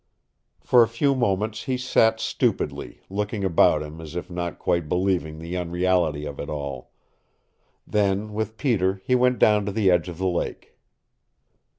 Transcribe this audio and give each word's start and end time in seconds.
For 0.61 0.81
a 0.81 0.87
few 0.87 1.13
moments 1.13 1.65
he 1.65 1.77
sat 1.77 2.19
stupidly, 2.19 3.01
looking 3.07 3.43
about 3.43 3.83
him 3.83 4.01
as 4.01 4.15
if 4.15 4.31
not 4.31 4.57
quite 4.57 4.89
believing 4.89 5.37
the 5.37 5.55
unreality 5.55 6.25
of 6.25 6.39
it 6.39 6.49
all. 6.49 6.89
Then 7.85 8.33
with 8.33 8.57
Peter 8.57 8.99
he 9.05 9.13
went 9.13 9.37
down 9.37 9.63
to 9.67 9.71
the 9.71 9.91
edge 9.91 10.09
of 10.09 10.17
the 10.17 10.25
lake. 10.25 10.75